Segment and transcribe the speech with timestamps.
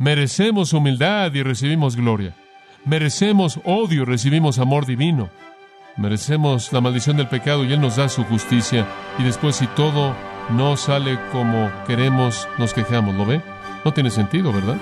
[0.00, 2.32] Merecemos humildad y recibimos gloria.
[2.84, 5.28] Merecemos odio y recibimos amor divino.
[5.96, 8.86] Merecemos la maldición del pecado y Él nos da su justicia.
[9.18, 10.14] Y después si todo
[10.50, 13.16] no sale como queremos, nos quejamos.
[13.16, 13.42] ¿Lo ve?
[13.84, 14.76] No tiene sentido, ¿verdad?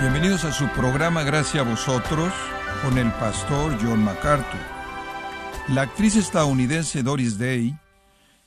[0.00, 2.32] Bienvenidos a su programa Gracias a vosotros
[2.82, 4.81] con el pastor John MacArthur.
[5.68, 7.78] La actriz estadounidense Doris Day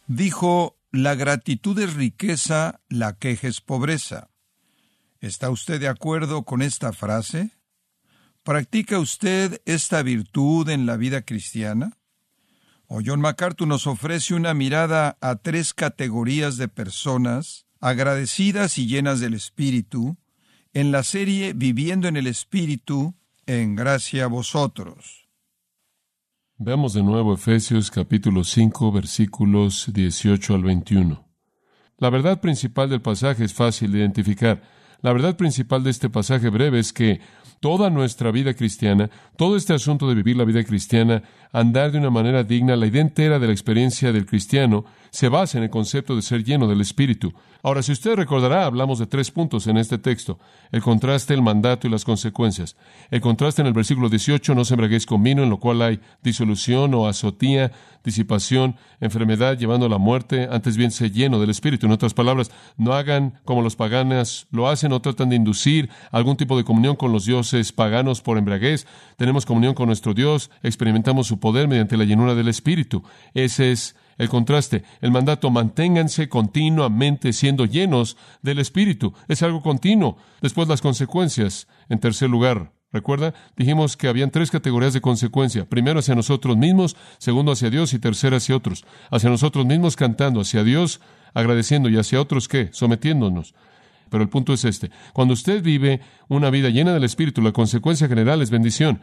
[0.07, 4.29] dijo, la gratitud es riqueza, la queja es pobreza.
[5.21, 7.51] ¿Está usted de acuerdo con esta frase?
[8.43, 11.97] ¿Practica usted esta virtud en la vida cristiana?
[12.85, 19.19] O John MacArthur nos ofrece una mirada a tres categorías de personas agradecidas y llenas
[19.19, 20.17] del Espíritu
[20.73, 23.15] en la serie Viviendo en el Espíritu,
[23.47, 25.24] en gracia a vosotros.
[26.57, 31.27] Veamos de nuevo Efesios capítulo 5 versículos 18 al 21.
[31.97, 34.61] La verdad principal del pasaje es fácil de identificar.
[35.01, 37.19] La verdad principal de este pasaje breve es que
[37.59, 42.09] toda nuestra vida cristiana, todo este asunto de vivir la vida cristiana, andar de una
[42.09, 44.85] manera digna, la idea entera de la experiencia del cristiano,
[45.15, 47.33] se basa en el concepto de ser lleno del Espíritu.
[47.63, 50.39] Ahora, si usted recordará, hablamos de tres puntos en este texto.
[50.73, 52.75] El contraste, el mandato y las consecuencias.
[53.11, 56.93] El contraste en el versículo 18, no se con vino, en lo cual hay disolución
[56.95, 57.71] o azotía,
[58.03, 61.85] disipación, enfermedad, llevando a la muerte, antes bien se lleno del Espíritu.
[61.85, 66.35] En otras palabras, no hagan como los paganos lo hacen o tratan de inducir algún
[66.35, 68.85] tipo de comunión con los dioses paganos por embriaguez.
[69.15, 73.01] Tenemos comunión con nuestro Dios, experimentamos su poder mediante la llenura del Espíritu.
[73.33, 79.13] Ese es el contraste, el mandato, manténganse continuamente siendo llenos del Espíritu.
[79.27, 80.17] Es algo continuo.
[80.41, 81.67] Después las consecuencias.
[81.89, 83.33] En tercer lugar, ¿recuerda?
[83.57, 85.67] Dijimos que habían tres categorías de consecuencia.
[85.67, 88.85] Primero hacia nosotros mismos, segundo hacia Dios y tercero hacia otros.
[89.11, 91.01] Hacia nosotros mismos cantando, hacia Dios
[91.33, 92.69] agradeciendo y hacia otros qué?
[92.71, 93.53] Sometiéndonos.
[94.09, 94.91] Pero el punto es este.
[95.13, 95.99] Cuando usted vive
[96.29, 99.01] una vida llena del Espíritu, la consecuencia general es bendición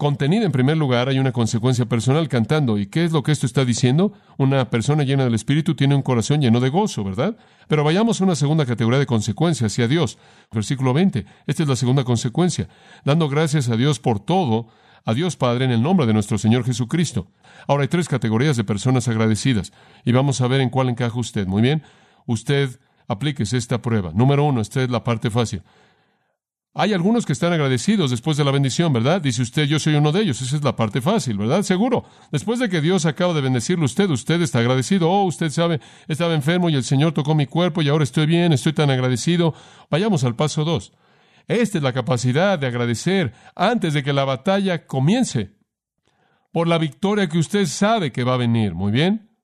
[0.00, 2.78] contenida en primer lugar, hay una consecuencia personal cantando.
[2.78, 4.14] ¿Y qué es lo que esto está diciendo?
[4.38, 7.36] Una persona llena del Espíritu tiene un corazón lleno de gozo, ¿verdad?
[7.68, 10.16] Pero vayamos a una segunda categoría de consecuencias hacia Dios.
[10.50, 11.26] Versículo 20.
[11.46, 12.66] Esta es la segunda consecuencia.
[13.04, 14.68] Dando gracias a Dios por todo,
[15.04, 17.26] a Dios Padre en el nombre de nuestro Señor Jesucristo.
[17.68, 19.70] Ahora hay tres categorías de personas agradecidas
[20.06, 21.46] y vamos a ver en cuál encaja usted.
[21.46, 21.82] Muy bien,
[22.24, 24.12] usted aplíquese esta prueba.
[24.14, 25.62] Número uno, esta es la parte fácil.
[26.72, 29.20] Hay algunos que están agradecidos después de la bendición, ¿verdad?
[29.20, 30.40] Dice usted, yo soy uno de ellos.
[30.40, 31.62] Esa es la parte fácil, ¿verdad?
[31.62, 32.04] Seguro.
[32.30, 35.10] Después de que Dios acaba de bendecirle usted, usted está agradecido.
[35.10, 38.52] Oh, usted sabe, estaba enfermo y el Señor tocó mi cuerpo y ahora estoy bien,
[38.52, 39.52] estoy tan agradecido.
[39.90, 40.92] Vayamos al paso dos.
[41.48, 45.56] Esta es la capacidad de agradecer antes de que la batalla comience.
[46.52, 48.74] Por la victoria que usted sabe que va a venir.
[48.74, 49.36] Muy bien.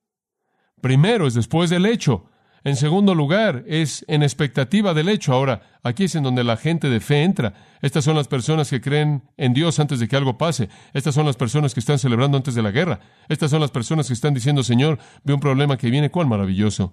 [0.81, 2.31] Primero es después del hecho.
[2.67, 5.33] En segundo lugar, es en expectativa del hecho.
[5.33, 7.55] Ahora, aquí es en donde la gente de fe entra.
[7.81, 10.69] Estas son las personas que creen en Dios antes de que algo pase.
[10.93, 12.99] Estas son las personas que están celebrando antes de la guerra.
[13.29, 16.93] Estas son las personas que están diciendo, Señor, ve un problema que viene, cuán maravilloso.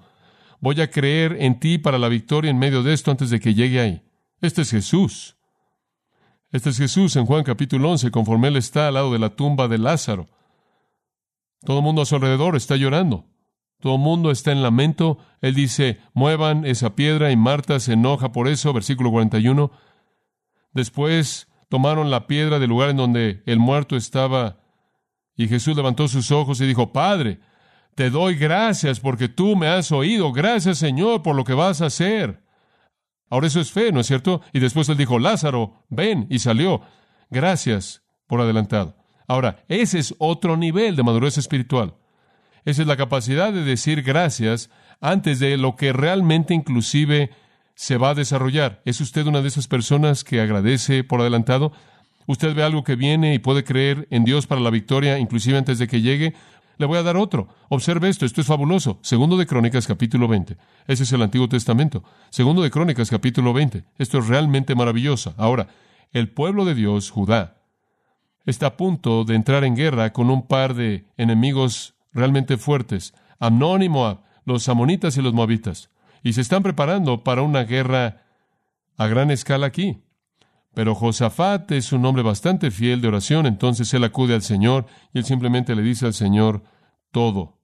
[0.59, 3.55] Voy a creer en ti para la victoria en medio de esto antes de que
[3.55, 4.03] llegue ahí.
[4.41, 5.37] Este es Jesús.
[6.51, 9.67] Este es Jesús en Juan capítulo 11, conforme Él está al lado de la tumba
[9.67, 10.27] de Lázaro.
[11.65, 13.32] Todo el mundo a su alrededor está llorando.
[13.83, 15.17] Todo mundo está en lamento.
[15.41, 19.71] Él dice, muevan esa piedra y Marta se enoja por eso, versículo 41.
[20.71, 24.61] Después tomaron la piedra del lugar en donde el muerto estaba
[25.35, 27.41] y Jesús levantó sus ojos y dijo, Padre,
[27.93, 30.31] te doy gracias porque tú me has oído.
[30.31, 32.41] Gracias Señor por lo que vas a hacer.
[33.29, 34.39] Ahora eso es fe, ¿no es cierto?
[34.53, 36.83] Y después él dijo, Lázaro, ven, y salió.
[37.29, 38.95] Gracias por adelantado.
[39.27, 41.95] Ahora, ese es otro nivel de madurez espiritual.
[42.65, 44.69] Esa es la capacidad de decir gracias
[45.01, 47.31] antes de lo que realmente inclusive
[47.75, 48.81] se va a desarrollar.
[48.85, 51.73] ¿Es usted una de esas personas que agradece por adelantado?
[52.25, 55.79] ¿Usted ve algo que viene y puede creer en Dios para la victoria inclusive antes
[55.79, 56.33] de que llegue?
[56.77, 57.49] Le voy a dar otro.
[57.69, 58.97] Observe esto, esto es fabuloso.
[59.01, 60.57] Segundo de Crónicas capítulo 20.
[60.87, 62.03] Ese es el Antiguo Testamento.
[62.29, 63.83] Segundo de Crónicas capítulo 20.
[63.97, 65.33] Esto es realmente maravilloso.
[65.37, 65.67] Ahora,
[66.13, 67.57] el pueblo de Dios, Judá,
[68.45, 73.83] está a punto de entrar en guerra con un par de enemigos realmente fuertes, Amnón
[73.83, 75.89] y Moab, los amonitas y los moabitas,
[76.23, 78.23] y se están preparando para una guerra
[78.97, 80.03] a gran escala aquí.
[80.73, 85.19] Pero Josafat es un hombre bastante fiel de oración, entonces él acude al Señor y
[85.19, 86.63] él simplemente le dice al Señor
[87.11, 87.59] todo.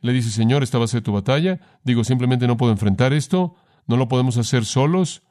[0.00, 1.60] Le dice, Señor, esta va a ser tu batalla.
[1.84, 3.54] Digo, simplemente no puedo enfrentar esto,
[3.86, 5.22] no lo podemos hacer solos.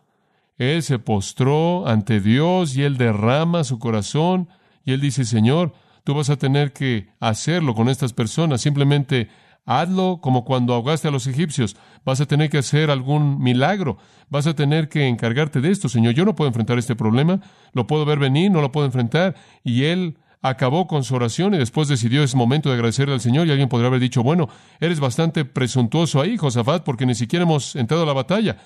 [0.58, 4.48] Él se postró ante Dios y él derrama su corazón
[4.86, 5.74] y él dice, Señor,
[6.06, 8.62] Tú vas a tener que hacerlo con estas personas.
[8.62, 9.28] Simplemente
[9.66, 11.76] hazlo como cuando ahogaste a los egipcios.
[12.06, 13.98] Vas a tener que hacer algún milagro.
[14.30, 16.14] Vas a tener que encargarte de esto, Señor.
[16.14, 17.40] Yo no puedo enfrentar este problema.
[17.74, 19.34] Lo puedo ver venir, no lo puedo enfrentar.
[19.64, 23.48] Y él acabó con su oración y después decidió ese momento de agradecerle al Señor.
[23.48, 24.48] Y alguien podría haber dicho, bueno,
[24.80, 28.58] eres bastante presuntuoso ahí, Josafat, porque ni siquiera hemos entrado a la batalla.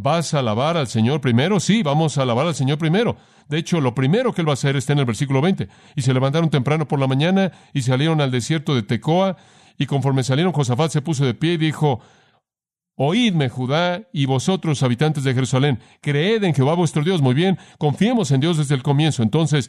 [0.00, 1.58] ¿Vas a alabar al Señor primero?
[1.58, 3.16] Sí, vamos a alabar al Señor primero.
[3.48, 5.68] De hecho, lo primero que él va a hacer está en el versículo 20.
[5.96, 9.36] Y se levantaron temprano por la mañana y salieron al desierto de Tecoa.
[9.76, 12.00] Y conforme salieron, Josafat se puso de pie y dijo,
[12.94, 17.20] Oídme, Judá, y vosotros, habitantes de Jerusalén, creed en Jehová vuestro Dios.
[17.20, 19.24] Muy bien, confiemos en Dios desde el comienzo.
[19.24, 19.68] Entonces,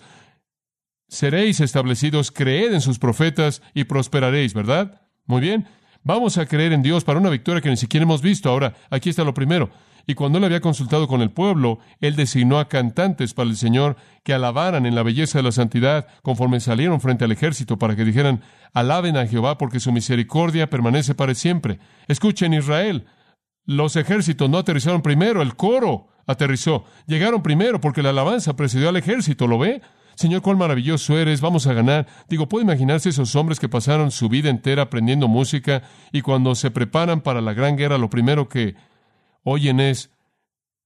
[1.07, 5.01] seréis establecidos, creed en sus profetas y prosperaréis, ¿verdad?
[5.25, 5.67] Muy bien,
[6.03, 8.49] vamos a creer en Dios para una victoria que ni siquiera hemos visto.
[8.49, 9.69] Ahora, aquí está lo primero.
[10.07, 13.95] Y cuando él había consultado con el pueblo, él designó a cantantes para el Señor
[14.23, 18.05] que alabaran en la belleza de la santidad conforme salieron frente al ejército para que
[18.05, 18.41] dijeran,
[18.73, 21.79] alaben a Jehová porque su misericordia permanece para siempre.
[22.07, 23.05] Escuchen Israel,
[23.65, 26.85] los ejércitos no aterrizaron primero, el coro aterrizó.
[27.05, 29.81] Llegaron primero porque la alabanza precedió al ejército, ¿lo ve?
[30.19, 32.05] Señor, cuán maravilloso eres, vamos a ganar.
[32.27, 35.81] Digo, ¿puede imaginarse esos hombres que pasaron su vida entera aprendiendo música
[36.11, 38.75] y cuando se preparan para la gran guerra, lo primero que
[39.45, 40.11] oyen es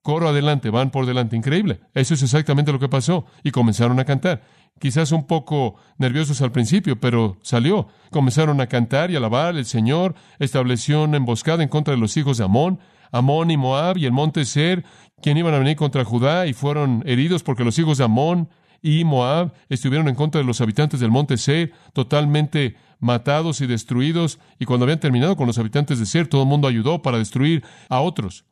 [0.03, 1.35] coro adelante, van por delante.
[1.35, 1.79] Increíble.
[1.95, 3.25] Eso es exactamente lo que pasó.
[3.41, 4.43] Y comenzaron a cantar.
[4.79, 7.87] Quizás un poco nerviosos al principio, pero salió.
[8.11, 9.55] Comenzaron a cantar y alabar.
[9.55, 12.77] El Señor estableció una emboscada en contra de los hijos de Amón.
[13.11, 14.85] Amón y Moab y el monte Ser,
[15.23, 18.49] quien iban a venir contra Judá y fueron heridos porque los hijos de Amón
[18.83, 24.39] y Moab estuvieron en contra de los habitantes del monte Ser, totalmente matados y destruidos,
[24.59, 27.63] y cuando habían terminado con los habitantes de Ser, todo el mundo ayudó para destruir
[27.87, 28.45] a otros.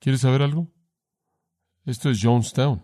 [0.00, 0.68] ¿Quieres saber algo?
[1.86, 2.82] Esto es Jonestown.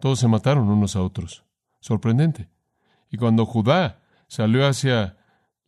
[0.00, 1.44] Todos se mataron unos a otros.
[1.80, 2.48] Sorprendente.
[3.10, 5.18] Y cuando Judá salió hacia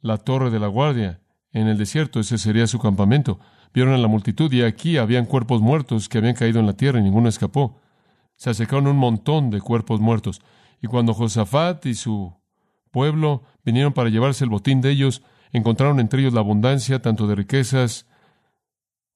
[0.00, 1.21] la torre de la guardia
[1.53, 3.38] en el desierto, ese sería su campamento,
[3.75, 7.00] vieron a la multitud y aquí habían cuerpos muertos que habían caído en la tierra
[7.00, 7.81] y ninguno escapó.
[8.38, 10.40] Se acercaron un montón de cuerpos muertos.
[10.81, 12.35] Y cuando Josafat y su
[12.93, 17.35] pueblo vinieron para llevarse el botín de ellos, encontraron entre ellos la abundancia tanto de
[17.35, 18.06] riquezas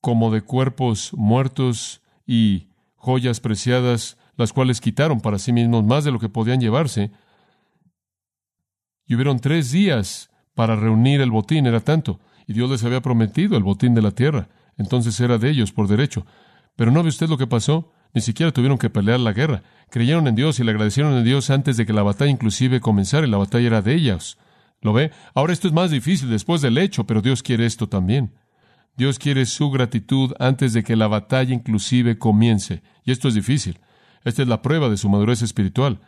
[0.01, 6.11] como de cuerpos muertos y joyas preciadas, las cuales quitaron para sí mismos más de
[6.11, 7.13] lo que podían llevarse.
[9.07, 13.57] Y hubieron tres días para reunir el botín, era tanto, y Dios les había prometido
[13.57, 16.27] el botín de la tierra, entonces era de ellos por derecho.
[16.75, 17.93] Pero ¿no ve usted lo que pasó?
[18.15, 19.63] Ni siquiera tuvieron que pelear la guerra.
[19.91, 23.27] Creyeron en Dios y le agradecieron a Dios antes de que la batalla inclusive comenzara
[23.27, 24.39] y la batalla era de ellos.
[24.81, 25.13] ¿Lo ve?
[25.35, 28.35] Ahora esto es más difícil después del hecho, pero Dios quiere esto también.
[28.97, 32.83] Dios quiere su gratitud antes de que la batalla inclusive comience.
[33.05, 33.81] Y esto es difícil.
[34.25, 36.01] Esta es la prueba de su madurez espiritual.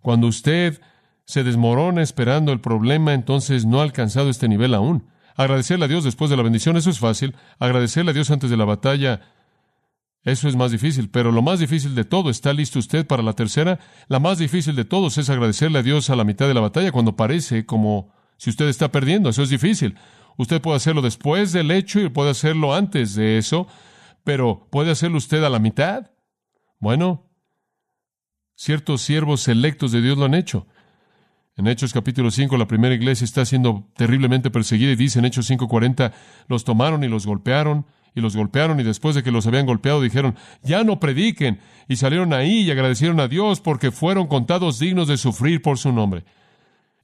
[0.00, 0.80] Cuando usted
[1.24, 5.08] se desmorona esperando el problema, entonces no ha alcanzado este nivel aún.
[5.36, 7.34] Agradecerle a Dios después de la bendición, eso es fácil.
[7.58, 9.20] Agradecerle a Dios antes de la batalla,
[10.30, 13.32] eso es más difícil, pero lo más difícil de todo, ¿está listo usted para la
[13.32, 13.78] tercera?
[14.08, 16.92] La más difícil de todos es agradecerle a Dios a la mitad de la batalla
[16.92, 19.30] cuando parece como si usted está perdiendo.
[19.30, 19.96] Eso es difícil.
[20.36, 23.66] Usted puede hacerlo después del hecho y puede hacerlo antes de eso,
[24.22, 26.10] pero ¿puede hacerlo usted a la mitad?
[26.78, 27.30] Bueno,
[28.54, 30.66] ciertos siervos selectos de Dios lo han hecho.
[31.56, 35.50] En Hechos capítulo 5, la primera iglesia está siendo terriblemente perseguida y dice en Hechos
[35.50, 36.12] 5:40,
[36.46, 37.86] los tomaron y los golpearon
[38.18, 41.96] y los golpearon y después de que los habían golpeado dijeron, ya no prediquen y
[41.96, 46.24] salieron ahí y agradecieron a Dios porque fueron contados dignos de sufrir por su nombre.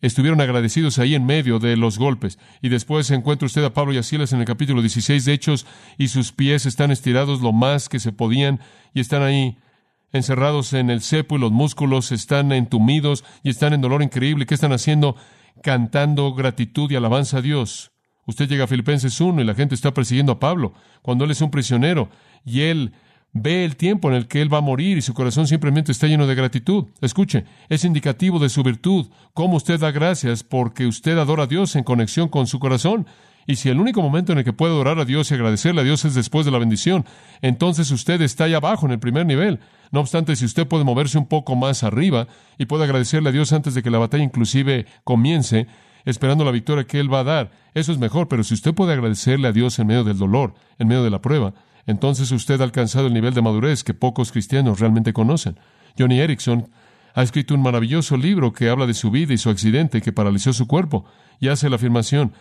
[0.01, 2.39] Estuvieron agradecidos ahí en medio de los golpes.
[2.61, 5.67] Y después encuentra usted a Pablo y a Silas en el capítulo 16 de Hechos
[5.97, 8.61] y sus pies están estirados lo más que se podían
[8.93, 9.57] y están ahí
[10.13, 14.47] encerrados en el cepo y los músculos están entumidos y están en dolor increíble.
[14.47, 15.17] ¿Qué están haciendo?
[15.63, 17.94] Cantando gratitud y alabanza a Dios.
[18.27, 21.41] Usted llega a Filipenses 1 y la gente está persiguiendo a Pablo cuando él es
[21.41, 22.09] un prisionero
[22.45, 22.93] y él
[23.35, 26.07] ve el tiempo en el que él va a morir y su corazón simplemente está
[26.07, 26.87] lleno de gratitud.
[27.01, 31.77] Escuche, es indicativo de su virtud, cómo usted da gracias porque usted adora a Dios
[31.77, 33.07] en conexión con su corazón.
[33.47, 35.85] Y si el único momento en el que puede adorar a Dios y agradecerle a
[35.85, 37.05] Dios es después de la bendición,
[37.43, 39.61] entonces usted está ahí abajo en el primer nivel.
[39.91, 42.27] No obstante, si usted puede moverse un poco más arriba
[42.57, 45.67] y puede agradecerle a Dios antes de que la batalla inclusive comience,
[46.05, 47.51] esperando la victoria que Él va a dar.
[47.75, 50.89] Eso es mejor, pero si usted puede agradecerle a Dios en medio del dolor, en
[50.89, 51.55] medio de la prueba,
[51.87, 55.59] entonces usted ha alcanzado el nivel de madurez que pocos cristianos realmente conocen.
[55.99, 56.69] Johnny Erickson
[57.15, 60.53] ha escrito un maravilloso libro que habla de su vida y su accidente que paralizó
[60.53, 61.05] su cuerpo
[61.41, 62.33] y hace la afirmación,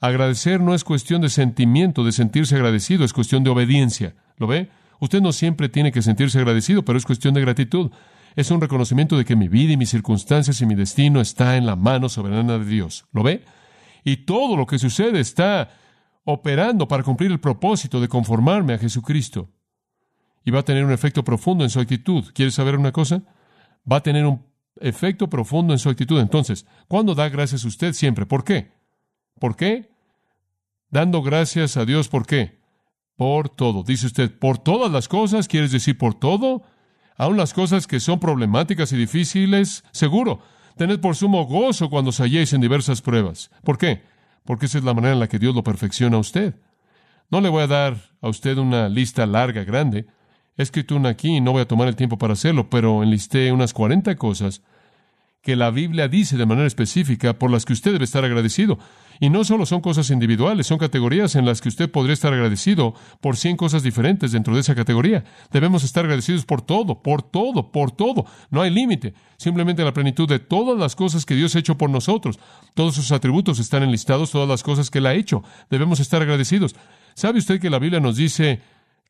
[0.00, 4.14] agradecer no es cuestión de sentimiento, de sentirse agradecido, es cuestión de obediencia.
[4.36, 4.70] ¿Lo ve?
[5.00, 7.90] Usted no siempre tiene que sentirse agradecido, pero es cuestión de gratitud.
[8.34, 11.66] Es un reconocimiento de que mi vida y mis circunstancias y mi destino está en
[11.66, 13.04] la mano soberana de Dios.
[13.12, 13.44] ¿Lo ve?
[14.04, 15.70] Y todo lo que sucede está
[16.24, 19.50] operando para cumplir el propósito de conformarme a Jesucristo.
[20.44, 22.24] Y va a tener un efecto profundo en su actitud.
[22.34, 23.22] ¿Quieres saber una cosa?
[23.90, 24.44] Va a tener un
[24.80, 26.20] efecto profundo en su actitud.
[26.20, 27.92] Entonces, ¿cuándo da gracias a usted?
[27.92, 28.26] Siempre.
[28.26, 28.72] ¿Por qué?
[29.38, 29.92] ¿Por qué?
[30.90, 32.60] Dando gracias a Dios, ¿por qué?
[33.16, 33.82] Por todo.
[33.82, 35.48] Dice usted, ¿por todas las cosas?
[35.48, 36.62] ¿Quieres decir por todo?
[37.16, 40.40] Aún las cosas que son problemáticas y difíciles, seguro.
[40.76, 43.50] Tened por sumo gozo cuando os halléis en diversas pruebas.
[43.62, 44.02] ¿Por qué?
[44.44, 46.54] Porque esa es la manera en la que Dios lo perfecciona a usted.
[47.30, 50.06] No le voy a dar a usted una lista larga, grande.
[50.56, 53.52] He escrito una aquí y no voy a tomar el tiempo para hacerlo, pero enlisté
[53.52, 54.62] unas 40 cosas
[55.42, 58.78] que la Biblia dice de manera específica por las que usted debe estar agradecido.
[59.18, 62.94] Y no solo son cosas individuales, son categorías en las que usted podría estar agradecido
[63.20, 65.24] por cien cosas diferentes dentro de esa categoría.
[65.52, 68.24] Debemos estar agradecidos por todo, por todo, por todo.
[68.50, 69.14] No hay límite.
[69.36, 72.38] Simplemente la plenitud de todas las cosas que Dios ha hecho por nosotros.
[72.74, 75.42] Todos sus atributos están enlistados, todas las cosas que Él ha hecho.
[75.70, 76.74] Debemos estar agradecidos.
[77.14, 78.60] ¿Sabe usted que la Biblia nos dice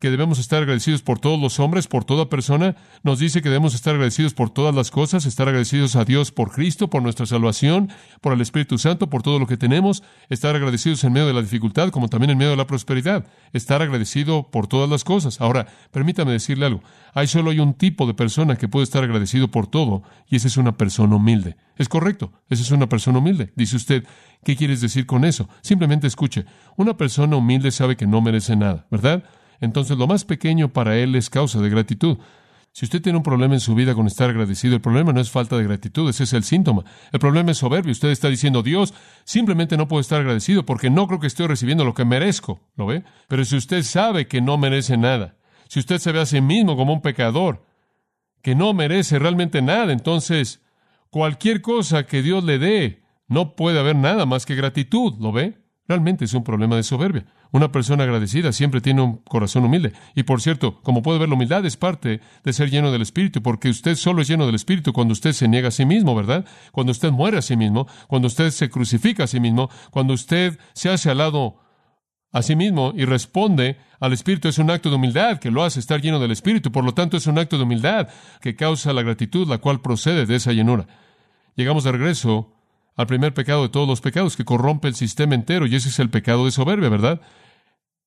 [0.02, 2.74] que debemos estar agradecidos por todos los hombres, por toda persona.
[3.04, 6.50] Nos dice que debemos estar agradecidos por todas las cosas, estar agradecidos a Dios por
[6.50, 7.88] Cristo, por nuestra salvación,
[8.20, 11.40] por el Espíritu Santo, por todo lo que tenemos, estar agradecidos en medio de la
[11.40, 15.40] dificultad, como también en medio de la prosperidad, estar agradecido por todas las cosas.
[15.40, 16.82] Ahora, permítame decirle algo.
[17.14, 20.48] Hay solo hay un tipo de persona que puede estar agradecido por todo, y esa
[20.48, 21.54] es una persona humilde.
[21.76, 23.52] Es correcto, esa es una persona humilde.
[23.54, 24.04] Dice usted,
[24.42, 25.48] ¿qué quieres decir con eso?
[25.60, 26.44] Simplemente escuche.
[26.76, 29.22] Una persona humilde sabe que no merece nada, ¿verdad?
[29.62, 32.18] Entonces lo más pequeño para Él es causa de gratitud.
[32.72, 35.30] Si usted tiene un problema en su vida con estar agradecido, el problema no es
[35.30, 36.84] falta de gratitud, ese es el síntoma.
[37.12, 37.92] El problema es soberbio.
[37.92, 41.84] Usted está diciendo, Dios, simplemente no puedo estar agradecido porque no creo que estoy recibiendo
[41.84, 42.60] lo que merezco.
[42.76, 43.04] ¿Lo ve?
[43.28, 45.36] Pero si usted sabe que no merece nada,
[45.68, 47.66] si usted se ve a sí mismo como un pecador,
[48.42, 50.62] que no merece realmente nada, entonces
[51.10, 55.14] cualquier cosa que Dios le dé, no puede haber nada más que gratitud.
[55.20, 55.58] ¿Lo ve?
[55.86, 57.26] Realmente es un problema de soberbia.
[57.52, 59.92] Una persona agradecida siempre tiene un corazón humilde.
[60.14, 63.42] Y por cierto, como puede ver, la humildad es parte de ser lleno del Espíritu,
[63.42, 66.46] porque usted solo es lleno del Espíritu cuando usted se niega a sí mismo, ¿verdad?
[66.72, 70.58] Cuando usted muere a sí mismo, cuando usted se crucifica a sí mismo, cuando usted
[70.72, 71.58] se hace al lado
[72.32, 75.78] a sí mismo y responde al Espíritu es un acto de humildad que lo hace
[75.78, 76.72] estar lleno del Espíritu.
[76.72, 78.08] Por lo tanto, es un acto de humildad
[78.40, 80.86] que causa la gratitud, la cual procede de esa llenura.
[81.54, 82.54] Llegamos de regreso
[82.96, 85.98] al primer pecado de todos los pecados, que corrompe el sistema entero, y ese es
[85.98, 87.20] el pecado de soberbia, ¿verdad?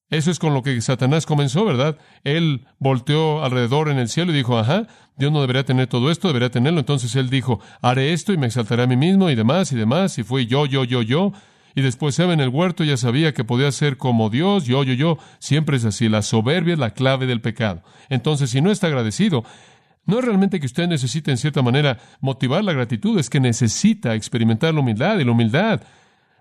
[0.09, 1.97] Eso es con lo que Satanás comenzó, ¿verdad?
[2.24, 6.27] Él volteó alrededor en el cielo y dijo, ajá, Dios no debería tener todo esto,
[6.27, 6.79] debería tenerlo.
[6.79, 10.19] Entonces él dijo, haré esto y me exaltaré a mí mismo y demás y demás.
[10.19, 11.33] Y fue yo, yo, yo, yo.
[11.74, 14.93] Y después Eva en el huerto ya sabía que podía ser como Dios, yo, yo,
[14.93, 15.17] yo.
[15.39, 16.07] Siempre es así.
[16.07, 17.81] La soberbia es la clave del pecado.
[18.09, 19.43] Entonces, si no está agradecido,
[20.05, 24.13] no es realmente que usted necesite en cierta manera motivar la gratitud, es que necesita
[24.13, 25.81] experimentar la humildad y la humildad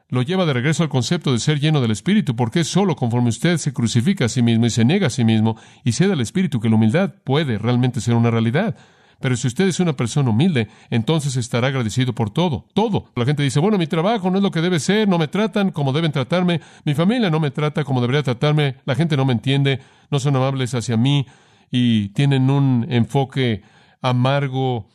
[0.08, 3.30] lo lleva de regreso al concepto de ser lleno del Espíritu, porque es solo conforme
[3.30, 6.20] usted se crucifica a sí mismo y se niega a sí mismo y cede al
[6.20, 8.76] Espíritu que la humildad puede realmente ser una realidad.
[9.20, 13.10] Pero si usted es una persona humilde, entonces estará agradecido por todo, todo.
[13.16, 15.70] La gente dice, bueno, mi trabajo no es lo que debe ser, no me tratan
[15.70, 19.32] como deben tratarme, mi familia no me trata como debería tratarme, la gente no me
[19.32, 19.80] entiende,
[20.10, 21.26] no son amables hacia mí
[21.70, 23.62] y tienen un enfoque
[24.02, 24.88] amargo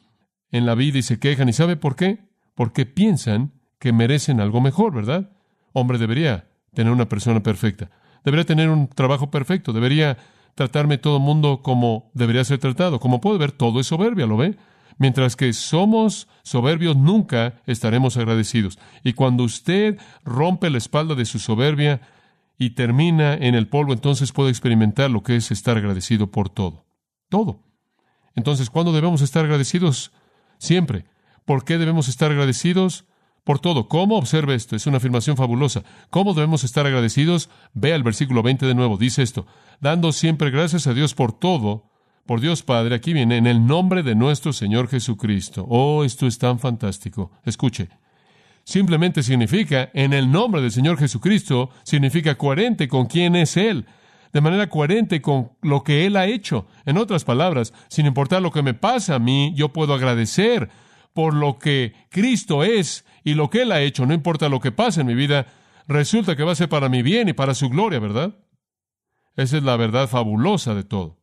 [0.52, 1.50] en la vida y se quejan.
[1.50, 2.20] ¿Y sabe por qué?
[2.56, 5.32] Porque piensan que merecen algo mejor, ¿verdad?
[5.74, 7.90] Hombre debería tener una persona perfecta,
[8.24, 10.18] debería tener un trabajo perfecto, debería
[10.56, 13.00] tratarme todo el mundo como debería ser tratado.
[13.00, 14.58] Como puede ver, todo es soberbia, ¿lo ve?
[14.98, 18.78] Mientras que somos soberbios, nunca estaremos agradecidos.
[19.02, 22.02] Y cuando usted rompe la espalda de su soberbia
[22.58, 26.86] y termina en el polvo, entonces puede experimentar lo que es estar agradecido por todo.
[27.30, 27.64] Todo.
[28.36, 30.12] Entonces, ¿cuándo debemos estar agradecidos?
[30.58, 31.06] Siempre.
[31.46, 33.06] ¿Por qué debemos estar agradecidos?
[33.44, 33.88] Por todo.
[33.88, 34.18] ¿Cómo?
[34.18, 35.84] Observe esto, es una afirmación fabulosa.
[36.10, 37.50] ¿Cómo debemos estar agradecidos?
[37.74, 39.46] Vea el versículo 20 de nuevo, dice esto,
[39.80, 41.90] dando siempre gracias a Dios por todo,
[42.26, 45.66] por Dios Padre, aquí viene, en el nombre de nuestro Señor Jesucristo.
[45.68, 47.32] Oh, esto es tan fantástico.
[47.44, 47.90] Escuche,
[48.64, 53.86] simplemente significa, en el nombre del Señor Jesucristo, significa coherente con quién es Él
[54.32, 56.68] de manera coherente con lo que Él ha hecho.
[56.86, 60.70] En otras palabras, sin importar lo que me pasa a mí, yo puedo agradecer
[61.20, 64.72] por lo que Cristo es y lo que Él ha hecho, no importa lo que
[64.72, 65.48] pase en mi vida,
[65.86, 68.38] resulta que va a ser para mi bien y para su gloria, ¿verdad?
[69.36, 71.20] Esa es la verdad fabulosa de todo.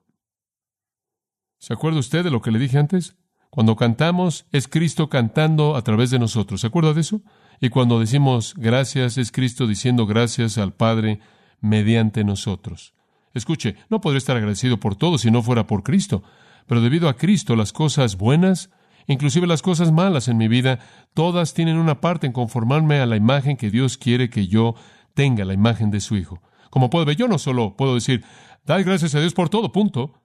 [1.57, 3.17] ¿Se acuerda usted de lo que le dije antes?
[3.49, 6.61] Cuando cantamos, es Cristo cantando a través de nosotros.
[6.61, 7.23] ¿Se acuerda de eso?
[7.59, 11.21] Y cuando decimos gracias, es Cristo diciendo gracias al Padre
[11.63, 12.93] mediante nosotros.
[13.33, 16.23] Escuche, no podría estar agradecido por todo si no fuera por Cristo.
[16.67, 18.69] Pero debido a Cristo, las cosas buenas,
[19.07, 20.79] inclusive las cosas malas en mi vida,
[21.15, 24.75] todas tienen una parte en conformarme a la imagen que Dios quiere que yo
[25.15, 26.43] tenga, la imagen de su Hijo.
[26.71, 28.25] Como puede ver, yo no solo puedo decir,
[28.65, 30.21] dad gracias a Dios por todo, punto.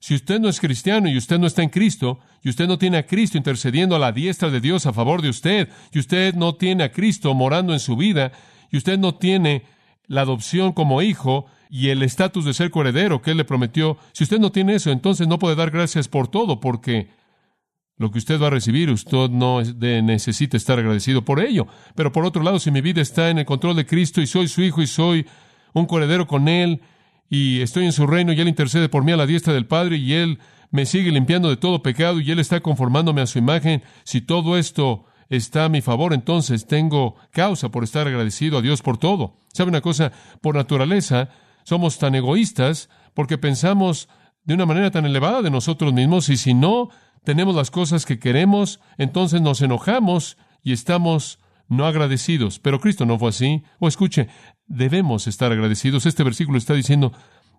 [0.00, 2.98] Si usted no es cristiano y usted no está en Cristo, y usted no tiene
[2.98, 6.56] a Cristo intercediendo a la diestra de Dios a favor de usted, y usted no
[6.56, 8.32] tiene a Cristo morando en su vida,
[8.72, 9.62] y usted no tiene
[10.08, 14.24] la adopción como hijo y el estatus de ser coheredero que Él le prometió, si
[14.24, 17.10] usted no tiene eso, entonces no puede dar gracias por todo, porque
[17.96, 21.66] lo que usted va a recibir, usted no necesita estar agradecido por ello.
[21.94, 24.48] Pero por otro lado, si mi vida está en el control de Cristo y soy
[24.48, 25.26] su hijo y soy
[25.72, 26.80] un coheredero con Él,
[27.32, 29.96] y estoy en su reino y Él intercede por mí a la diestra del Padre
[29.96, 30.38] y Él
[30.70, 33.82] me sigue limpiando de todo pecado y Él está conformándome a su imagen.
[34.04, 38.82] Si todo esto está a mi favor, entonces tengo causa por estar agradecido a Dios
[38.82, 39.38] por todo.
[39.54, 40.12] ¿Sabe una cosa?
[40.42, 41.30] Por naturaleza
[41.64, 44.10] somos tan egoístas porque pensamos
[44.44, 46.90] de una manera tan elevada de nosotros mismos y si no
[47.24, 51.38] tenemos las cosas que queremos, entonces nos enojamos y estamos
[51.68, 52.58] no agradecidos.
[52.58, 53.62] Pero Cristo no fue así.
[53.78, 54.28] O escuche,
[54.66, 56.06] debemos estar agradecidos.
[56.06, 57.12] Este versículo está diciendo,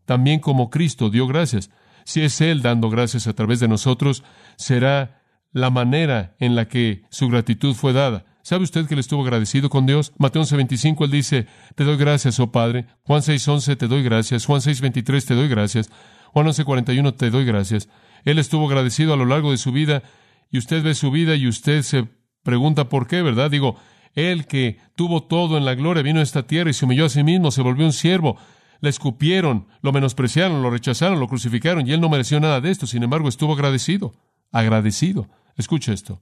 [0.05, 1.69] también como Cristo dio gracias.
[2.05, 4.23] Si es Él dando gracias a través de nosotros,
[4.57, 8.25] será la manera en la que su gratitud fue dada.
[8.41, 10.11] ¿Sabe usted que le estuvo agradecido con Dios?
[10.17, 12.87] Mateo 11:25, él dice, te doy gracias, oh Padre.
[13.03, 14.45] Juan 6:11, te doy gracias.
[14.45, 15.89] Juan 6:23, te doy gracias.
[16.33, 17.87] Juan 11:41, te doy gracias.
[18.25, 20.03] Él estuvo agradecido a lo largo de su vida
[20.51, 22.07] y usted ve su vida y usted se
[22.43, 23.49] pregunta por qué, ¿verdad?
[23.51, 23.77] Digo,
[24.13, 27.09] él que tuvo todo en la gloria, vino a esta tierra y se humilló a
[27.09, 28.37] sí mismo, se volvió un siervo.
[28.79, 32.85] Le escupieron, lo menospreciaron, lo rechazaron, lo crucificaron y él no mereció nada de esto.
[32.85, 34.13] Sin embargo, estuvo agradecido.
[34.51, 35.29] Agradecido.
[35.55, 36.21] Escucha esto.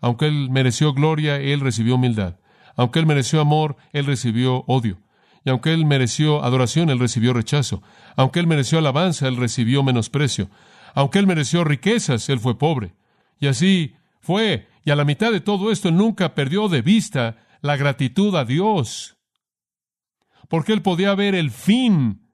[0.00, 2.36] Aunque él mereció gloria, él recibió humildad.
[2.76, 4.98] Aunque él mereció amor, él recibió odio.
[5.44, 7.82] Y aunque él mereció adoración, él recibió rechazo.
[8.16, 10.48] Aunque él mereció alabanza, él recibió menosprecio.
[10.94, 12.94] Aunque él mereció riquezas, él fue pobre.
[13.38, 17.76] Y así fue y a la mitad de todo esto nunca perdió de vista la
[17.76, 19.16] gratitud a Dios.
[20.48, 22.32] Porque él podía ver el fin.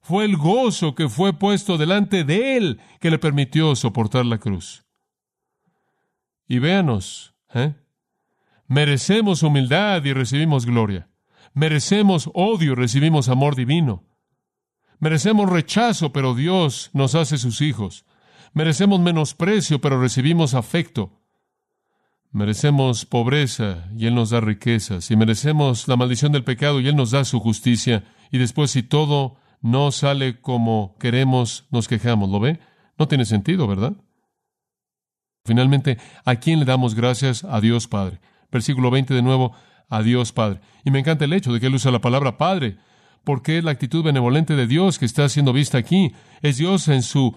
[0.00, 4.84] Fue el gozo que fue puesto delante de él que le permitió soportar la cruz.
[6.46, 7.74] Y véanos, ¿eh?
[8.66, 11.08] merecemos humildad y recibimos gloria.
[11.52, 14.04] Merecemos odio y recibimos amor divino.
[14.98, 18.04] Merecemos rechazo, pero Dios nos hace sus hijos.
[18.52, 21.20] Merecemos menosprecio, pero recibimos afecto.
[22.30, 26.96] Merecemos pobreza y Él nos da riquezas, y merecemos la maldición del pecado y Él
[26.96, 32.28] nos da su justicia, y después si todo no sale como queremos, nos quejamos.
[32.30, 32.58] ¿Lo ve?
[32.98, 33.92] No tiene sentido, ¿verdad?
[35.44, 37.44] Finalmente, ¿a quién le damos gracias?
[37.44, 38.20] A Dios Padre.
[38.50, 39.52] Versículo 20 de nuevo,
[39.88, 40.60] a Dios Padre.
[40.84, 42.78] Y me encanta el hecho de que Él usa la palabra Padre,
[43.24, 46.12] porque es la actitud benevolente de Dios que está siendo vista aquí.
[46.42, 47.34] Es Dios en su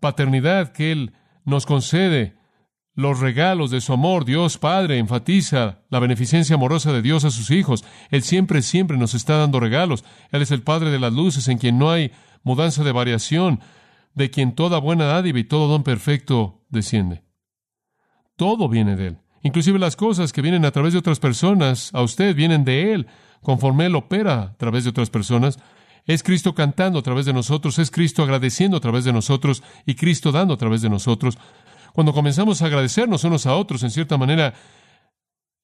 [0.00, 1.12] paternidad que Él
[1.44, 2.36] nos concede
[2.94, 4.24] los regalos de su amor.
[4.24, 7.84] Dios Padre enfatiza la beneficencia amorosa de Dios a sus hijos.
[8.10, 10.04] Él siempre, siempre nos está dando regalos.
[10.30, 13.60] Él es el Padre de las luces en quien no hay mudanza de variación,
[14.14, 17.22] de quien toda buena dádiva y todo don perfecto desciende.
[18.36, 19.18] Todo viene de Él.
[19.42, 23.06] Inclusive las cosas que vienen a través de otras personas, a usted vienen de Él,
[23.42, 25.58] conforme Él opera a través de otras personas.
[26.06, 29.94] Es Cristo cantando a través de nosotros, es Cristo agradeciendo a través de nosotros y
[29.94, 31.38] Cristo dando a través de nosotros.
[31.92, 34.54] Cuando comenzamos a agradecernos unos a otros, en cierta manera,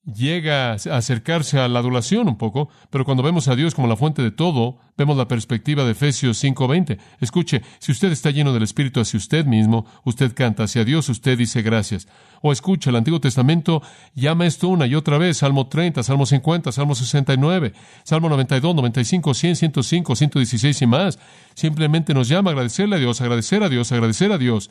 [0.07, 3.97] llega a acercarse a la adulación un poco, pero cuando vemos a Dios como la
[3.97, 6.99] fuente de todo, vemos la perspectiva de Efesios 5:20.
[7.21, 11.37] Escuche, si usted está lleno del Espíritu hacia usted mismo, usted canta hacia Dios, usted
[11.37, 12.07] dice gracias.
[12.40, 13.83] O escucha, el Antiguo Testamento
[14.14, 17.73] llama esto una y otra vez, Salmo 30, Salmo 50, Salmo 69,
[18.05, 21.19] Salmo 92, 95, 100, 105, 116 y más.
[21.55, 24.71] Simplemente nos llama a agradecerle a Dios, agradecer a Dios, agradecer a Dios.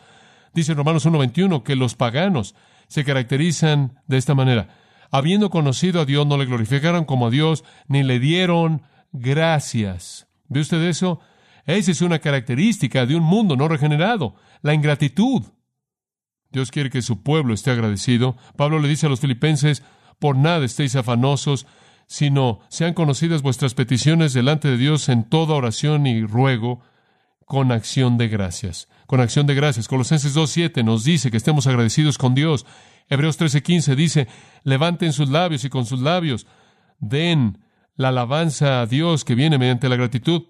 [0.53, 2.55] Dice Romanos 1.21 que los paganos
[2.87, 4.84] se caracterizan de esta manera.
[5.11, 10.27] Habiendo conocido a Dios, no le glorificaron como a Dios, ni le dieron gracias.
[10.47, 11.19] ¿Ve usted eso?
[11.65, 15.43] Esa es una característica de un mundo no regenerado, la ingratitud.
[16.51, 18.37] Dios quiere que su pueblo esté agradecido.
[18.55, 19.83] Pablo le dice a los filipenses,
[20.19, 21.65] por nada estéis afanosos,
[22.07, 26.81] sino sean conocidas vuestras peticiones delante de Dios en toda oración y ruego,
[27.45, 29.87] con acción de gracias con acción de gracias.
[29.87, 32.65] Colosenses 2.7 nos dice que estemos agradecidos con Dios.
[33.09, 34.27] Hebreos 13.15 dice,
[34.63, 36.47] levanten sus labios y con sus labios
[36.99, 37.59] den
[37.95, 40.43] la alabanza a Dios que viene mediante la gratitud.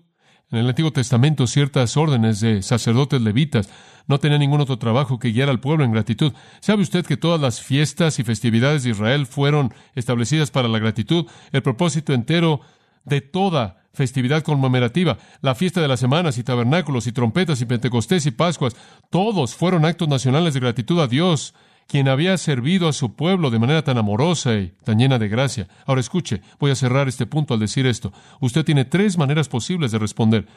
[0.52, 3.70] En el Antiguo Testamento ciertas órdenes de sacerdotes levitas
[4.08, 6.34] no tenían ningún otro trabajo que guiar al pueblo en gratitud.
[6.60, 11.26] ¿Sabe usted que todas las fiestas y festividades de Israel fueron establecidas para la gratitud?
[11.52, 12.62] El propósito entero
[13.04, 18.26] de toda festividad conmemorativa, la fiesta de las semanas y tabernáculos y trompetas y Pentecostés
[18.26, 18.76] y Pascuas,
[19.10, 21.54] todos fueron actos nacionales de gratitud a Dios,
[21.88, 25.68] quien había servido a su pueblo de manera tan amorosa y tan llena de gracia.
[25.86, 28.12] Ahora escuche, voy a cerrar este punto al decir esto.
[28.40, 30.48] Usted tiene tres maneras posibles de responder.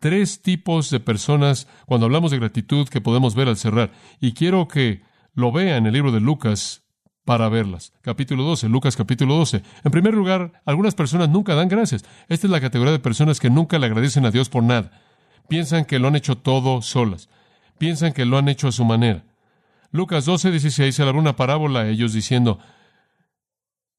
[0.00, 3.92] Tres tipos de personas cuando hablamos de gratitud que podemos ver al cerrar.
[4.20, 5.02] Y quiero que
[5.34, 6.82] lo vea en el libro de Lucas
[7.24, 7.92] para verlas.
[8.02, 9.62] Capítulo 12, Lucas capítulo 12.
[9.84, 12.04] En primer lugar, algunas personas nunca dan gracias.
[12.28, 14.90] Esta es la categoría de personas que nunca le agradecen a Dios por nada.
[15.48, 17.28] Piensan que lo han hecho todo solas.
[17.78, 19.24] Piensan que lo han hecho a su manera.
[19.92, 22.58] Lucas 12, 16 se una parábola a ellos diciendo,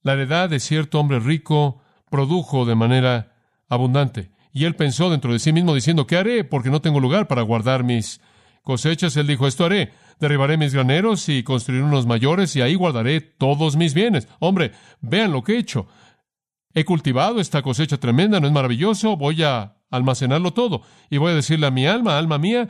[0.02, 3.36] la heredad de cierto hombre rico produjo de manera
[3.70, 4.32] abundante.
[4.52, 6.44] Y él pensó dentro de sí mismo diciendo, ¿qué haré?
[6.44, 8.20] Porque no tengo lugar para guardar mis
[8.64, 9.16] cosechas.
[9.16, 13.76] Él dijo, esto haré derribaré mis graneros y construiré unos mayores y ahí guardaré todos
[13.76, 14.28] mis bienes.
[14.40, 15.88] Hombre, vean lo que he hecho.
[16.74, 19.16] He cultivado esta cosecha tremenda, ¿no es maravilloso?
[19.16, 22.68] Voy a almacenarlo todo y voy a decirle a mi alma, alma mía,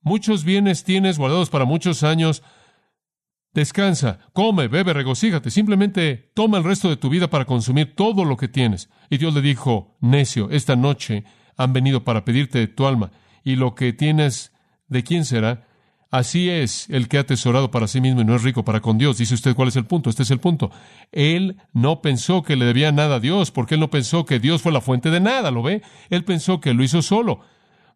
[0.00, 2.42] muchos bienes tienes guardados para muchos años.
[3.56, 5.50] Descansa, come, bebe, regocíjate.
[5.50, 8.90] Simplemente toma el resto de tu vida para consumir todo lo que tienes.
[9.08, 11.24] Y Dios le dijo, necio, esta noche
[11.56, 13.12] han venido para pedirte tu alma.
[13.44, 14.52] Y lo que tienes,
[14.88, 15.66] ¿de quién será?
[16.10, 18.98] Así es el que ha atesorado para sí mismo y no es rico para con
[18.98, 19.16] Dios.
[19.16, 20.10] Dice usted cuál es el punto.
[20.10, 20.70] Este es el punto.
[21.10, 24.60] Él no pensó que le debía nada a Dios, porque él no pensó que Dios
[24.60, 25.80] fue la fuente de nada, ¿lo ve?
[26.10, 27.40] Él pensó que lo hizo solo.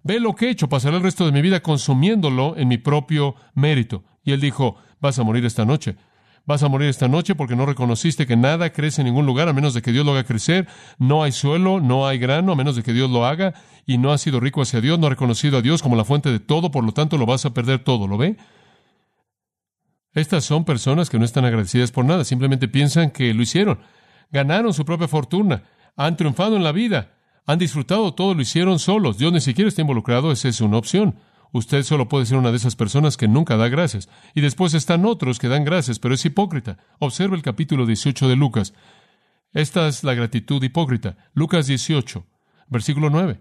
[0.04, 3.34] Ve lo que he hecho, pasaré el resto de mi vida consumiéndolo en mi propio
[3.52, 4.04] mérito.
[4.24, 5.96] Y él dijo, vas a morir esta noche.
[6.46, 9.52] Vas a morir esta noche porque no reconociste que nada crece en ningún lugar a
[9.52, 10.66] menos de que Dios lo haga crecer.
[10.98, 13.54] No hay suelo, no hay grano a menos de que Dios lo haga.
[13.86, 16.30] Y no has sido rico hacia Dios, no has reconocido a Dios como la fuente
[16.30, 18.06] de todo, por lo tanto lo vas a perder todo.
[18.08, 18.36] ¿Lo ve?
[20.12, 23.80] Estas son personas que no están agradecidas por nada, simplemente piensan que lo hicieron.
[24.32, 25.62] Ganaron su propia fortuna,
[25.96, 27.14] han triunfado en la vida,
[27.46, 29.18] han disfrutado todo, lo hicieron solos.
[29.18, 31.16] Dios ni siquiera está involucrado, esa es una opción.
[31.52, 34.08] Usted solo puede ser una de esas personas que nunca da gracias.
[34.34, 36.78] Y después están otros que dan gracias, pero es hipócrita.
[36.98, 38.72] Observe el capítulo 18 de Lucas.
[39.52, 41.16] Esta es la gratitud hipócrita.
[41.34, 42.24] Lucas 18,
[42.68, 43.40] versículo 9.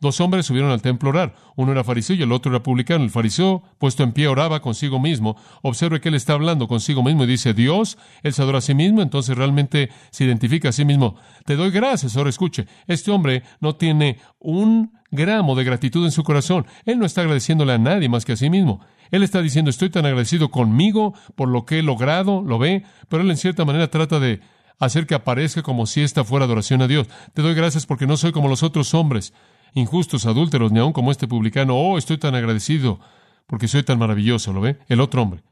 [0.00, 1.34] Dos hombres subieron al templo a orar.
[1.56, 3.02] Uno era fariseo y el otro era publicano.
[3.02, 5.36] El fariseo, puesto en pie, oraba consigo mismo.
[5.62, 8.74] Observe que él está hablando consigo mismo y dice, Dios, él se adora a sí
[8.74, 11.16] mismo, entonces realmente se identifica a sí mismo.
[11.44, 12.16] Te doy gracias.
[12.16, 16.66] Ahora escuche, este hombre no tiene un gramo de gratitud en su corazón.
[16.84, 18.80] Él no está agradeciéndole a nadie más que a sí mismo.
[19.10, 23.22] Él está diciendo, estoy tan agradecido conmigo por lo que he logrado, lo ve, pero
[23.22, 24.40] él en cierta manera trata de
[24.78, 27.08] hacer que aparezca como si esta fuera adoración a Dios.
[27.32, 29.32] Te doy gracias porque no soy como los otros hombres
[29.74, 31.76] injustos, adúlteros, ni aun como este publicano.
[31.76, 33.00] Oh, estoy tan agradecido
[33.46, 34.78] porque soy tan maravilloso, ¿lo ve?
[34.88, 35.42] El otro hombre.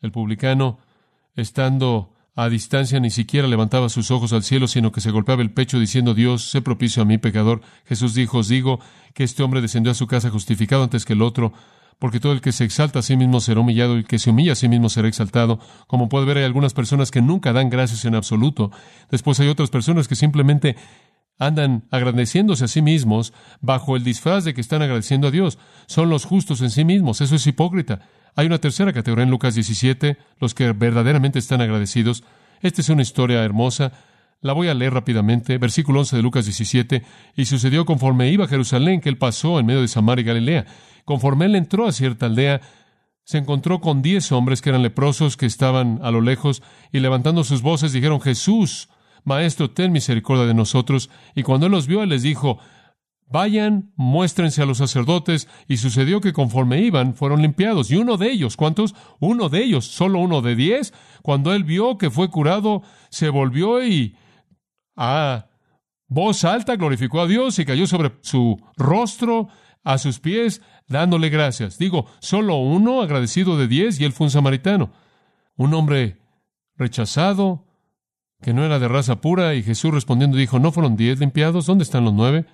[0.00, 0.78] El publicano,
[1.34, 5.52] estando a distancia, ni siquiera levantaba sus ojos al cielo, sino que se golpeaba el
[5.52, 7.60] pecho diciendo, Dios, sé propicio a mí, pecador.
[7.86, 8.80] Jesús dijo, os digo
[9.14, 11.52] que este hombre descendió a su casa justificado antes que el otro,
[12.00, 14.30] porque todo el que se exalta a sí mismo será humillado y el que se
[14.30, 15.60] humilla a sí mismo será exaltado.
[15.86, 18.72] Como puede ver, hay algunas personas que nunca dan gracias en absoluto.
[19.10, 20.76] Después hay otras personas que simplemente
[21.38, 25.58] andan agradeciéndose a sí mismos bajo el disfraz de que están agradeciendo a Dios.
[25.86, 27.20] Son los justos en sí mismos.
[27.20, 28.00] Eso es hipócrita.
[28.36, 32.24] Hay una tercera categoría en Lucas 17, los que verdaderamente están agradecidos.
[32.60, 33.92] Esta es una historia hermosa.
[34.40, 35.58] La voy a leer rápidamente.
[35.58, 37.04] Versículo 11 de Lucas 17.
[37.36, 40.66] Y sucedió conforme iba a Jerusalén que él pasó en medio de Samaria y Galilea.
[41.04, 42.60] Conforme él entró a cierta aldea,
[43.24, 47.42] se encontró con diez hombres que eran leprosos, que estaban a lo lejos, y levantando
[47.42, 48.88] sus voces dijeron, Jesús,
[49.24, 51.10] Maestro, ten misericordia de nosotros.
[51.34, 52.58] Y cuando él los vio, él les dijo,
[53.26, 55.48] Vayan, muéstrense a los sacerdotes.
[55.66, 57.90] Y sucedió que conforme iban, fueron limpiados.
[57.90, 58.94] Y uno de ellos, ¿cuántos?
[59.18, 60.92] Uno de ellos, solo uno de diez.
[61.22, 64.16] Cuando él vio que fue curado, se volvió y
[64.96, 65.48] a
[66.06, 69.48] voz alta glorificó a Dios y cayó sobre su rostro,
[69.82, 71.78] a sus pies, dándole gracias.
[71.78, 74.92] Digo, solo uno agradecido de diez y él fue un samaritano.
[75.56, 76.20] Un hombre
[76.76, 77.63] rechazado,
[78.42, 81.66] que no era de raza pura, y Jesús respondiendo dijo, ¿no fueron diez limpiados?
[81.66, 82.46] ¿Dónde están los nueve?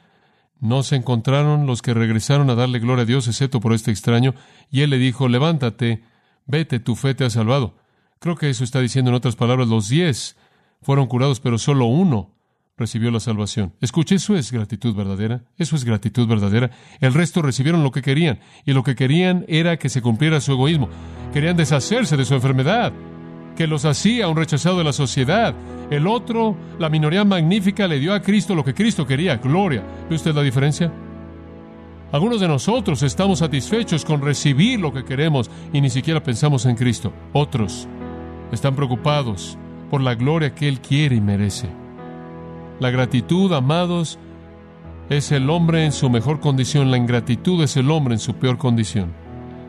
[0.60, 4.34] No se encontraron los que regresaron a darle gloria a Dios, excepto por este extraño,
[4.70, 6.02] y él le dijo, levántate,
[6.46, 7.74] vete, tu fe te ha salvado.
[8.18, 10.36] Creo que eso está diciendo en otras palabras, los diez
[10.82, 12.34] fueron curados, pero solo uno
[12.76, 13.74] recibió la salvación.
[13.80, 16.70] Escuche, eso es gratitud verdadera, eso es gratitud verdadera.
[17.00, 20.52] El resto recibieron lo que querían, y lo que querían era que se cumpliera su
[20.52, 20.88] egoísmo.
[21.32, 22.92] Querían deshacerse de su enfermedad,
[23.60, 25.54] que los hacía un rechazado de la sociedad.
[25.90, 29.82] El otro, la minoría magnífica, le dio a Cristo lo que Cristo quería, gloria.
[30.08, 30.90] ¿Ve usted la diferencia?
[32.10, 36.74] Algunos de nosotros estamos satisfechos con recibir lo que queremos y ni siquiera pensamos en
[36.74, 37.12] Cristo.
[37.34, 37.86] Otros
[38.50, 39.58] están preocupados
[39.90, 41.68] por la gloria que Él quiere y merece.
[42.78, 44.18] La gratitud, amados,
[45.10, 48.56] es el hombre en su mejor condición, la ingratitud es el hombre en su peor
[48.56, 49.12] condición.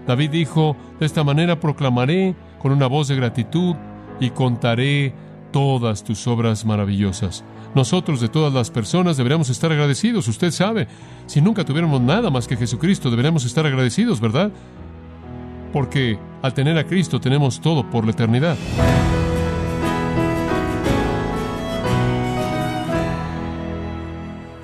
[0.07, 3.75] David dijo, de esta manera proclamaré con una voz de gratitud
[4.19, 5.13] y contaré
[5.51, 7.43] todas tus obras maravillosas.
[7.73, 10.87] Nosotros de todas las personas deberíamos estar agradecidos, usted sabe,
[11.25, 14.51] si nunca tuviéramos nada más que Jesucristo, deberíamos estar agradecidos, ¿verdad?
[15.73, 18.57] Porque al tener a Cristo tenemos todo por la eternidad.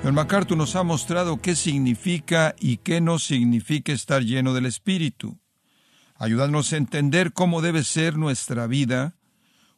[0.04, 5.38] El MacArthur nos ha mostrado qué significa y qué no significa estar lleno del Espíritu.
[6.18, 9.16] Ayúdanos a entender cómo debe ser nuestra vida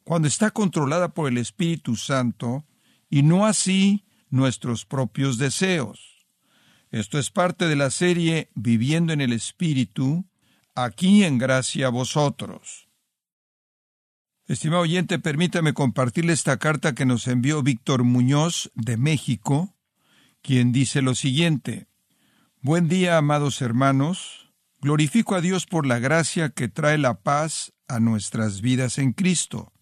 [0.05, 2.65] cuando está controlada por el Espíritu Santo
[3.11, 6.27] y no así nuestros propios deseos.
[6.91, 10.25] Esto es parte de la serie Viviendo en el Espíritu,
[10.75, 12.89] aquí en gracia a vosotros.
[14.47, 19.77] Estimado oyente, permítame compartirle esta carta que nos envió Víctor Muñoz de México,
[20.43, 21.87] quien dice lo siguiente.
[22.63, 24.50] Buen día, amados hermanos.
[24.83, 29.75] Glorifico a Dios por la gracia que trae la paz a nuestras vidas en Cristo.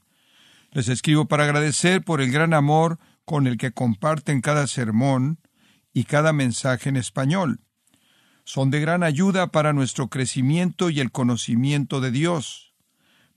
[0.72, 5.38] Les escribo para agradecer por el gran amor con el que comparten cada sermón
[5.92, 7.60] y cada mensaje en español.
[8.42, 12.74] Son de gran ayuda para nuestro crecimiento y el conocimiento de Dios.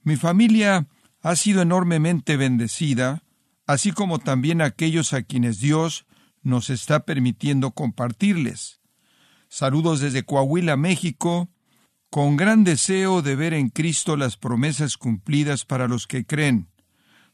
[0.02, 0.88] Mi familia
[1.20, 3.22] ha sido enormemente bendecida,
[3.68, 6.06] así como también aquellos a quienes Dios
[6.42, 8.81] nos está permitiendo compartirles.
[9.54, 11.50] Saludos desde Coahuila, México,
[12.08, 16.70] con gran deseo de ver en Cristo las promesas cumplidas para los que creen.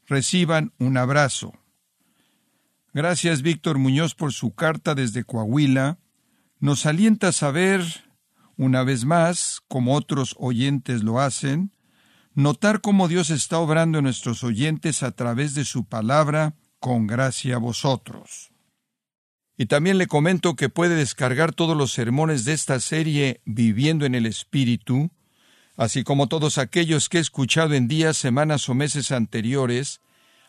[0.05, 1.53] Reciban un abrazo.
[2.93, 5.99] Gracias, Víctor Muñoz, por su carta desde Coahuila.
[6.59, 7.85] Nos alienta saber,
[8.57, 11.71] una vez más, como otros oyentes lo hacen,
[12.33, 17.55] notar cómo Dios está obrando en nuestros oyentes a través de su palabra, con gracia
[17.55, 18.48] a vosotros.
[19.61, 24.15] Y también le comento que puede descargar todos los sermones de esta serie Viviendo en
[24.15, 25.11] el Espíritu,
[25.75, 29.99] así como todos aquellos que he escuchado en días, semanas o meses anteriores,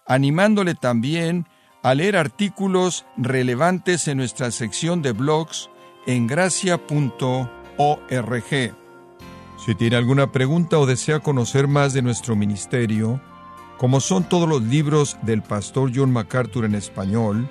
[0.07, 1.49] animándole también
[1.83, 5.71] a leer artículos relevantes en nuestra sección de blogs
[6.07, 7.51] en gracia.org.
[9.67, 13.21] Si tiene alguna pregunta o desea conocer más de nuestro ministerio,
[13.77, 17.51] como son todos los libros del pastor John MacArthur en español,